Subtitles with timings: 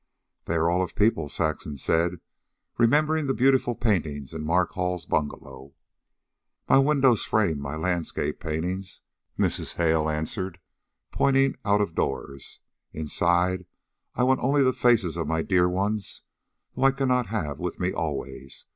[0.45, 2.13] "They are all of people," Saxon said,
[2.79, 5.75] remembering the beautiful paintings in Mark Hall's bungalow.
[6.67, 9.01] "My windows frame my landscape paintings,"
[9.37, 9.75] Mrs.
[9.75, 10.59] Hale answered,
[11.11, 12.61] pointing out of doors.
[12.91, 13.67] "Inside
[14.15, 16.23] I want only the faces of my dear ones
[16.73, 18.65] whom I cannot have with me always.